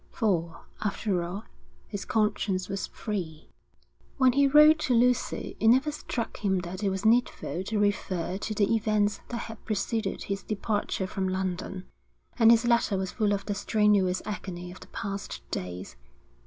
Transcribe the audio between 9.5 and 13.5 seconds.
preceded his departure from London, and his letter was full of